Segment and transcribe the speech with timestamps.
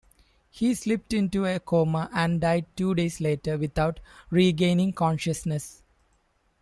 [0.49, 3.99] He slipped into a coma and died two days later without
[4.31, 5.83] regaining consciousness.